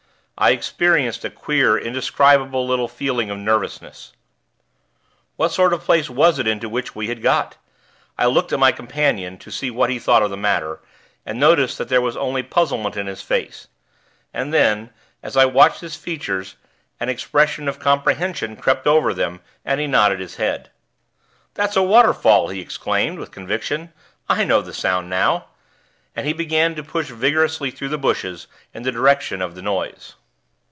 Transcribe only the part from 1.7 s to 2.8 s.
indescribable,